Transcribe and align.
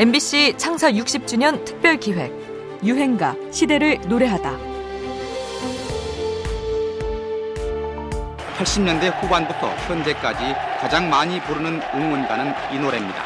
MBC 0.00 0.54
창사 0.56 0.90
60주년 0.90 1.62
특별 1.66 1.98
기획 1.98 2.32
유행가 2.82 3.36
시대를 3.50 3.98
노래하다. 4.08 4.50
80년대 8.56 9.12
후반부터 9.20 9.68
현재까지 9.86 10.54
가장 10.80 11.10
많이 11.10 11.38
부르는 11.42 11.82
응원가는 11.94 12.54
이 12.72 12.78
노래입니다. 12.78 13.22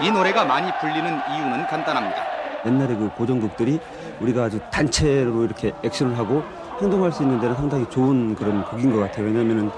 이 0.00 0.10
노래가 0.10 0.46
많이 0.46 0.72
불리는 0.80 1.20
이유는 1.34 1.66
간단합니다. 1.66 2.25
옛날에 2.66 2.96
그 2.96 3.08
고전곡들이 3.16 3.80
우리가 4.20 4.44
아주 4.44 4.60
단체로 4.72 5.44
이렇게 5.44 5.72
액션을 5.82 6.18
하고 6.18 6.42
행동할 6.80 7.12
수 7.12 7.22
있는 7.22 7.40
데는 7.40 7.54
상당히 7.54 7.88
좋은 7.88 8.34
그런 8.34 8.64
곡인 8.64 8.92
것 8.92 8.98
같아요. 9.00 9.26
왜냐면은 9.26 9.70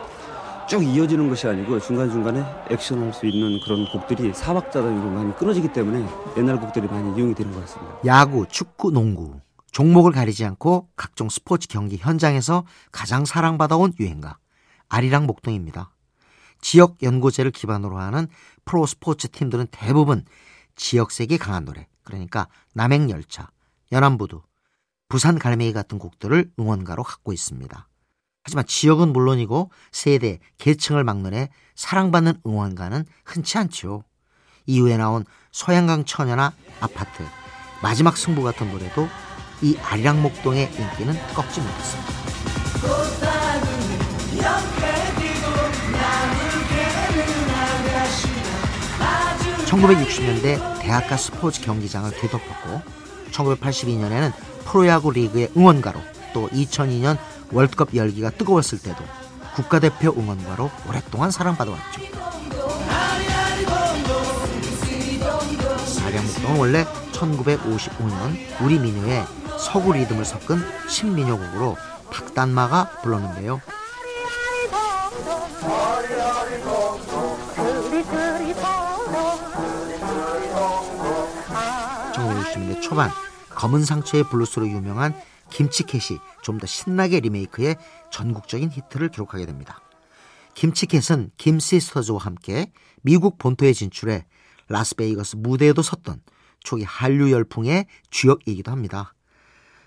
쭉 0.68 0.82
이어지는 0.82 1.28
것이 1.30 1.46
아니고 1.46 1.80
중간중간에 1.80 2.44
액션할 2.70 3.14
수 3.14 3.26
있는 3.26 3.58
그런 3.64 3.86
곡들이 3.90 4.34
사박자단으로 4.34 5.10
많이 5.10 5.34
끊어지기 5.34 5.72
때문에 5.72 6.06
옛날 6.36 6.60
곡들이 6.60 6.86
많이 6.86 7.16
이용이 7.16 7.34
되는 7.34 7.52
것 7.52 7.60
같습니다. 7.60 7.96
야구, 8.04 8.46
축구, 8.48 8.90
농구 8.90 9.40
종목을 9.72 10.12
가리지 10.12 10.44
않고 10.44 10.88
각종 10.96 11.28
스포츠 11.28 11.68
경기 11.68 11.96
현장에서 11.96 12.64
가장 12.92 13.24
사랑받아온 13.24 13.94
유행가 13.98 14.36
아리랑 14.88 15.26
목동입니다. 15.26 15.90
지역 16.60 17.02
연고제를 17.02 17.50
기반으로 17.50 17.98
하는 17.98 18.26
프로 18.64 18.84
스포츠 18.84 19.28
팀들은 19.28 19.68
대부분 19.70 20.24
지역색이 20.76 21.38
강한 21.38 21.64
노래 21.64 21.86
그러니까 22.08 22.48
남행열차, 22.72 23.50
연안부두, 23.92 24.40
부산 25.08 25.38
갈매기 25.38 25.74
같은 25.74 25.98
곡들을 25.98 26.50
응원가로 26.58 27.02
갖고 27.02 27.34
있습니다. 27.34 27.86
하지만 28.42 28.64
지역은 28.66 29.12
물론이고 29.12 29.70
세대, 29.92 30.38
계층을 30.56 31.04
막론해 31.04 31.50
사랑받는 31.74 32.40
응원가는 32.46 33.04
흔치 33.26 33.58
않지요. 33.58 34.04
이후에 34.64 34.96
나온 34.96 35.26
소양강 35.52 36.06
처녀나 36.06 36.54
아파트, 36.80 37.22
마지막 37.82 38.16
승부 38.16 38.42
같은 38.42 38.72
노래도 38.72 39.06
이 39.60 39.76
아리랑목동의 39.76 40.64
인기는 40.64 41.14
꺾지 41.34 41.60
못했습니다. 41.60 42.08
1960년대 49.68 50.80
대학가 50.80 51.16
스포츠 51.16 51.60
경기장을 51.60 52.10
뒤덮었고 52.10 52.80
1982년에는 53.30 54.32
프로야구 54.64 55.10
리그의 55.12 55.50
응원가로 55.56 56.00
또 56.32 56.48
2002년 56.48 57.18
월드컵 57.52 57.94
열기가 57.94 58.30
뜨거웠을 58.30 58.78
때도 58.78 59.04
국가대표 59.54 60.14
응원가로 60.16 60.70
오랫동안 60.88 61.30
사랑받아왔죠. 61.30 62.00
아량목동은 66.06 66.58
원래 66.58 66.84
1955년 67.12 68.62
우리 68.62 68.78
민요에 68.78 69.24
서구 69.58 69.92
리듬을 69.92 70.24
섞은 70.24 70.62
신민요곡으로 70.88 71.76
박단마가 72.10 73.00
불렀는데요. 73.02 73.60
1960년대 82.28 82.82
초반 82.82 83.10
검은 83.50 83.84
상처의 83.84 84.24
블루스로 84.24 84.68
유명한 84.68 85.14
김치켓이 85.50 86.20
좀 86.42 86.58
더 86.58 86.66
신나게 86.66 87.20
리메이크해 87.20 87.76
전국적인 88.10 88.70
히트를 88.70 89.08
기록하게 89.08 89.46
됩니다. 89.46 89.80
김치켓은 90.54 91.30
김시스터즈와 91.36 92.18
함께 92.18 92.72
미국 93.02 93.38
본토에 93.38 93.72
진출해 93.72 94.26
라스베이거스 94.68 95.36
무대에도 95.36 95.82
섰던 95.82 96.20
초기 96.60 96.84
한류 96.84 97.30
열풍의 97.30 97.86
주역이기도 98.10 98.70
합니다. 98.70 99.14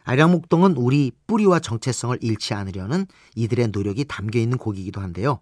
아리랑 0.03 0.34
목동은 0.34 0.78
우리 0.78 1.12
뿌리와 1.28 1.59
정체성을 1.59 2.18
잃지 2.22 2.53
않으려는 2.53 3.06
이들의 3.35 3.68
노력이 3.68 4.06
담겨 4.06 4.40
있는 4.40 4.57
곡이기도 4.57 5.00
한데요. 5.01 5.41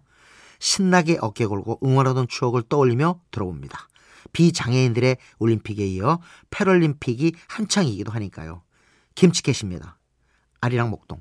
신나게 0.58 1.16
어깨 1.20 1.46
걸고 1.46 1.80
응원하던 1.82 2.28
추억을 2.28 2.62
떠올리며 2.68 3.20
들어봅니다. 3.30 3.88
비장애인들의 4.32 5.16
올림픽에 5.38 5.86
이어 5.86 6.20
패럴림픽이 6.50 7.32
한창이기도 7.48 8.12
하니까요. 8.12 8.62
김치캣입니다. 9.14 9.98
아리랑 10.60 10.90
목동. 10.90 11.20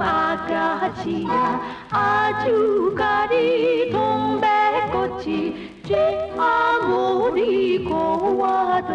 소매기는 0.00 0.02
아가씨야. 0.02 1.60
아주 1.90 2.94
가리 2.96 3.90
동백꽃이 3.90 5.82
쥐 5.84 5.94
아무리 6.38 7.84
고와도 7.84 8.94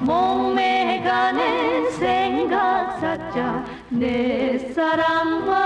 몸매가는 0.00 1.90
생각 1.92 2.98
사자. 2.98 3.64
내 3.88 4.58
사랑만 4.58 5.65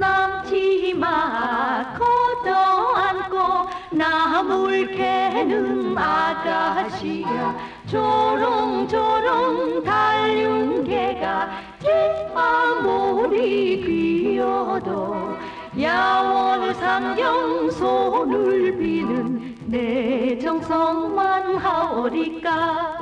남치마 0.00 1.94
걷어 1.98 2.94
안고 2.94 3.68
나물 3.90 4.96
캐는 4.96 5.96
아가씨야. 5.96 7.54
조롱조롱 7.86 9.84
달륜 9.84 10.84
개가 10.84 11.50
뒷아무리 11.80 13.36
귀여도 13.84 15.36
야원 15.80 16.72
상경 16.74 17.70
손을 17.70 18.78
비는 18.78 19.56
내 19.66 20.38
정성만 20.38 21.56
하오리까. 21.56 22.98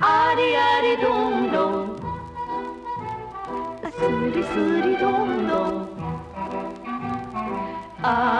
아리아리 0.00 1.00
동동. 1.00 2.00
스리스리 4.00 4.98
동 4.98 5.09
동아 8.02 8.39